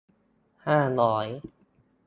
[0.67, 1.27] ห้าร้อย